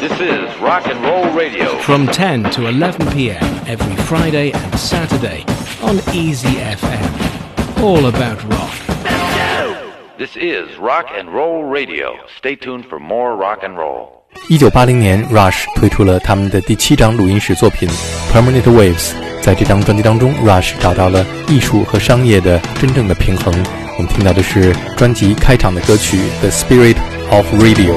[0.00, 1.78] This is Rock and Roll Radio.
[1.80, 3.42] From 10 to 11 p.m.
[3.66, 5.44] every Friday and Saturday
[5.82, 7.82] on Easy FM.
[7.82, 8.74] All about rock.
[10.18, 12.14] This is Rock and Roll Radio.
[12.38, 14.12] Stay tuned for more rock and roll.
[14.48, 17.88] 一九八零年，Rush 推出了他们的第七张录音室作品《
[18.32, 19.12] Permanent Waves》。
[19.42, 23.54] 在这张专辑当中，Rush 找到了艺术和商业的真正的平衡。
[23.98, 26.96] 我们听到的是专辑开场的歌曲《The Spirit
[27.30, 27.94] of Radio》。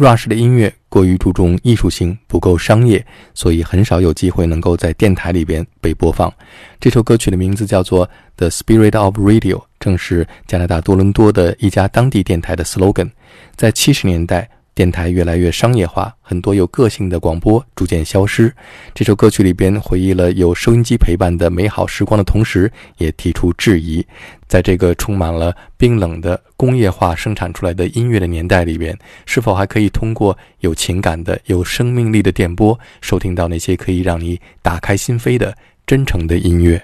[0.00, 3.04] Rush 的音乐过于注重艺术性，不够商业，
[3.34, 6.32] 所以很少有机会能够在电台里边被播放。
[6.80, 8.06] 这首歌曲的名字叫做
[8.36, 13.10] 《The Spirit of Radio》，正是加拿大多伦多的一家当地电台的 slogan。
[13.54, 14.48] 在七十年代。
[14.74, 18.54] 电台越来越商业化，很多有个性的广播逐渐消失。
[18.94, 24.04] 这首歌曲里边回忆了有收音机陪伴的美好时光的同时，也提出质疑：
[24.46, 28.96] 在这个充满了冰冷的工业化生产出来的音乐的年代里边，
[29.26, 35.54] 是否还可以通过有情感的、有生命力的电波，收听到那些可以让你打开心扉的
[35.86, 36.80] 真诚的音乐？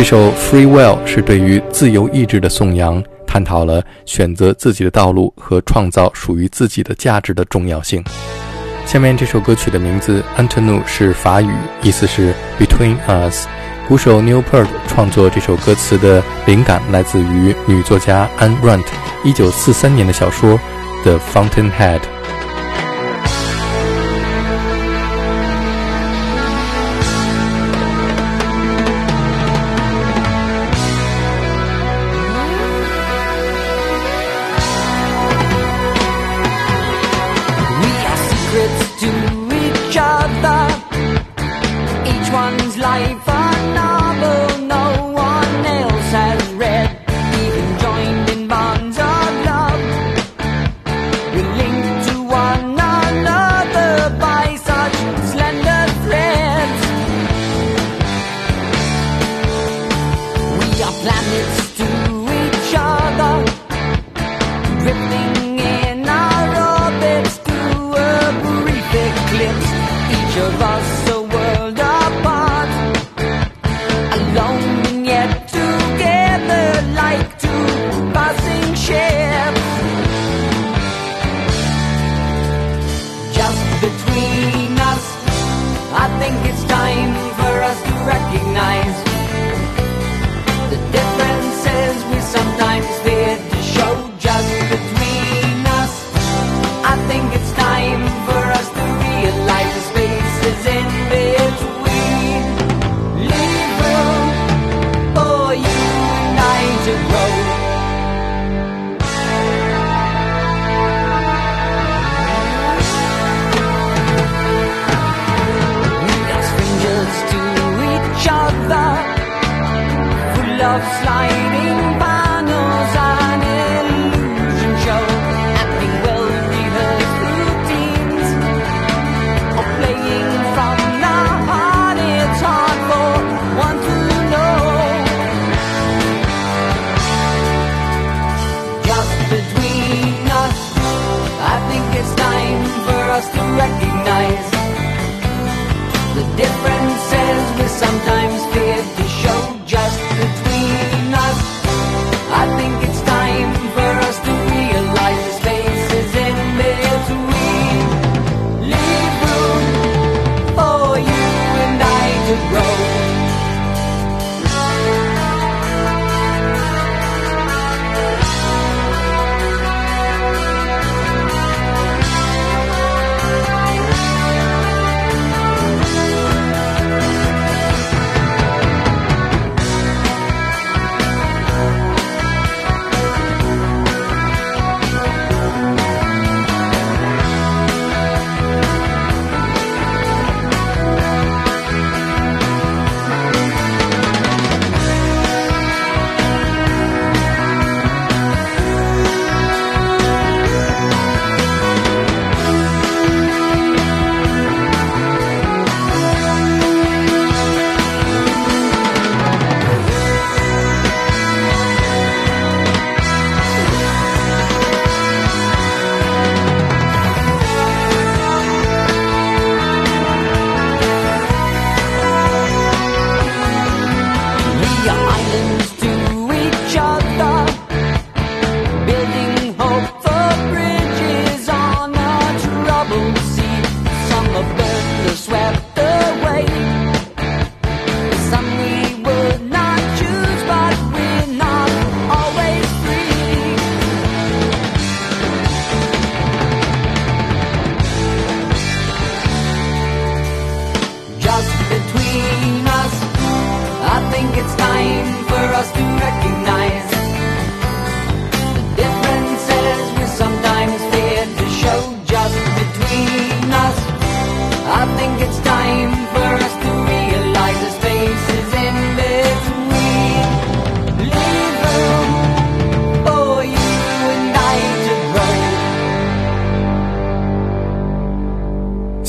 [0.00, 8.02] 这首《Free Will》是对于自由意志的颂扬，探讨了选择自己的道路和创造属于自己的价值的重要性。
[8.86, 11.50] 下面这首歌曲的名字《Antonou》是法语，
[11.82, 13.46] 意思是 Between Us。
[13.86, 18.86] 鼓手 Neil Peart 创作这首歌词的灵感来自于女作家 Anne Rant
[19.26, 20.58] 1943年的小说
[21.02, 22.00] 《The Fountainhead》。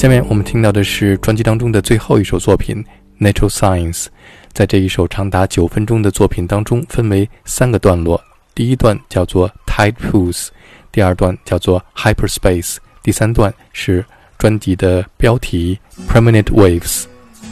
[0.02, 2.84] 下面我们听到的是专辑当中的最后一首作品
[3.24, 4.06] 《Natural Science》。
[4.52, 8.20] 在这一首长达九分钟的作品当中，分为三个段落：
[8.56, 10.48] 第一段叫做 Tide Pools，
[10.92, 14.04] 第二段叫做 Hyperspace，第三段是
[14.40, 15.78] 专辑的标题
[16.10, 17.04] Permanent Waves。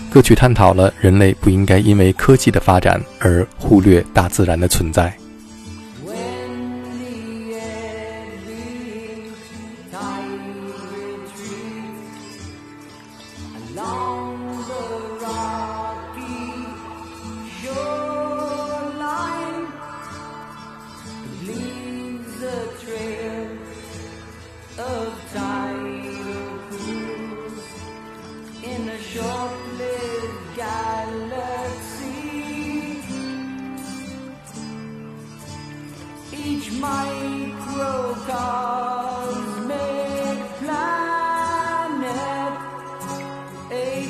[0.09, 5.15] 歌曲探讨了人类不应该因为科技的发展而忽略大自然的存在。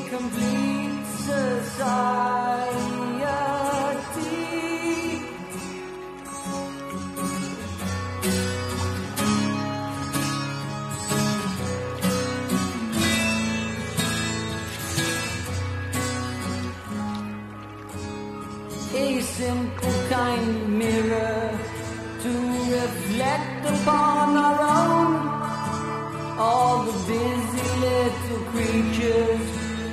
[0.10, 2.49] complete society.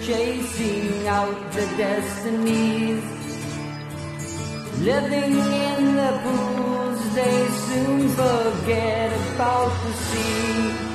[0.07, 3.03] chasing out the destinies,
[4.79, 10.87] living in the pools they soon forget about the sea.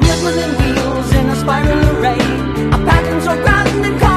[0.00, 2.24] wheels within wheels in a spiral array.
[2.72, 4.11] a pattern so grand and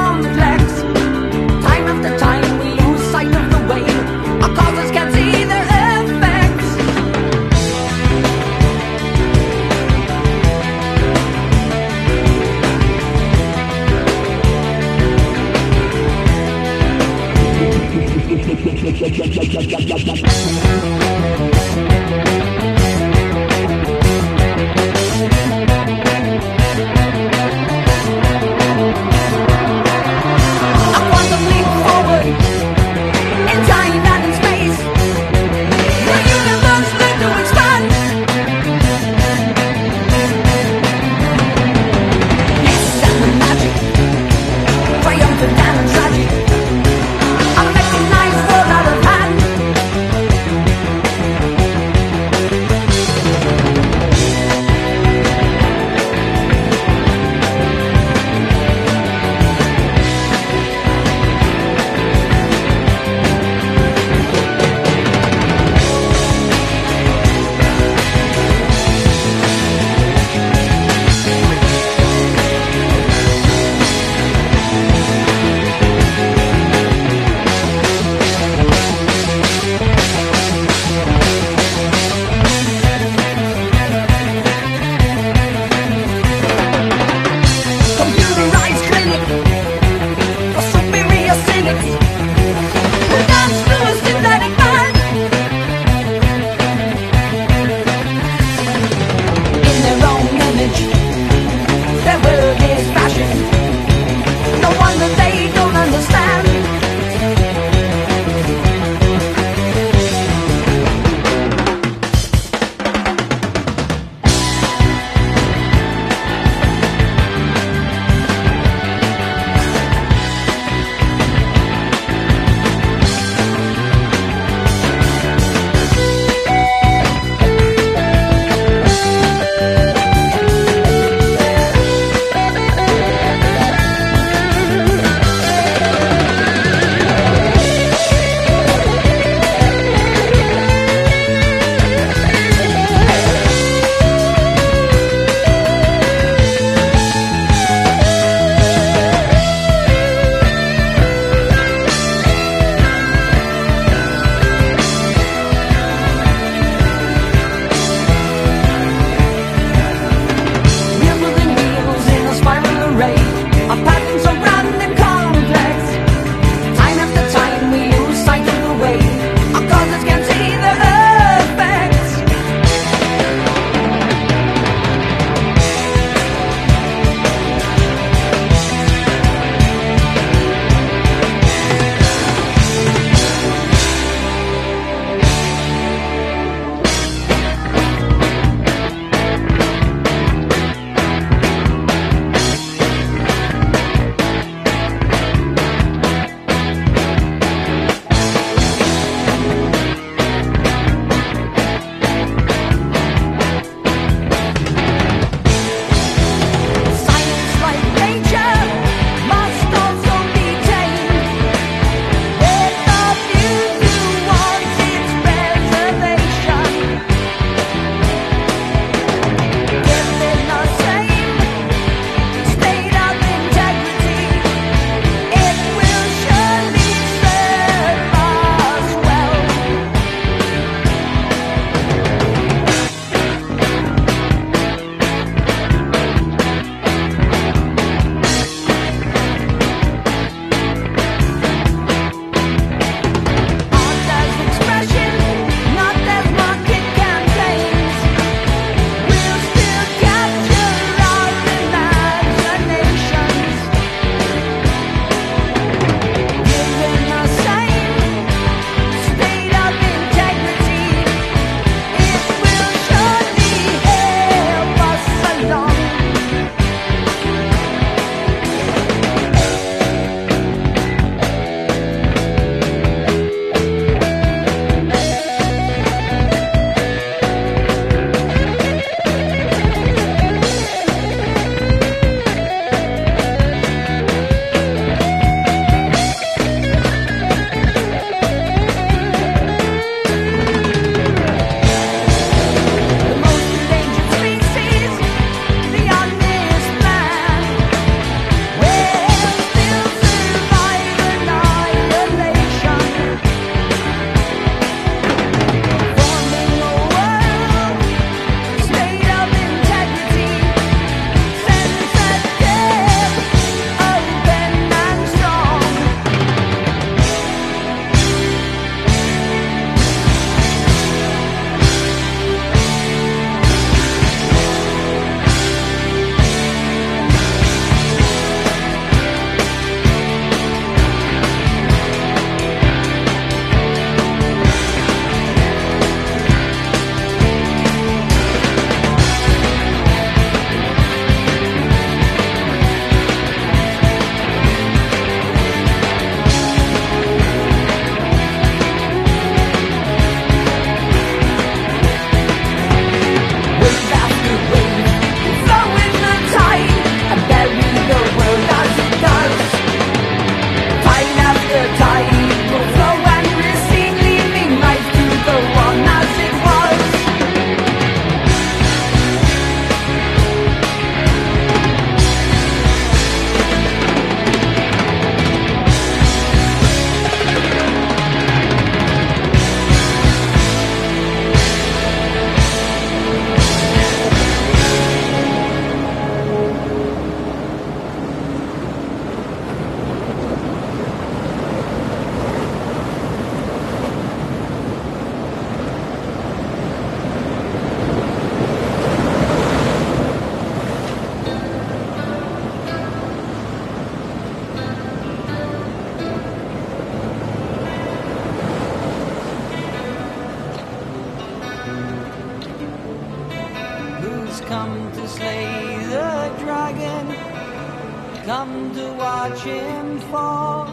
[418.25, 420.65] come to watch him fall.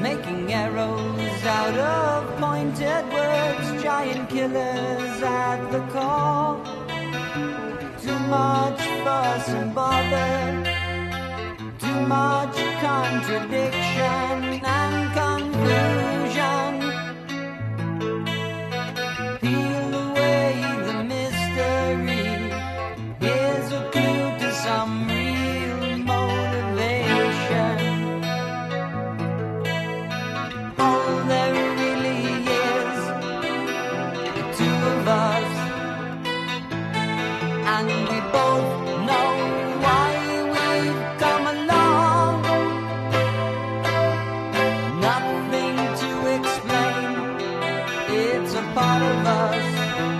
[0.00, 6.64] Making arrows out of pointed words, giant killers at the call.
[8.02, 10.38] Too much fuss and bother,
[11.78, 16.05] too much contradiction and confusion.
[48.76, 50.15] part of us.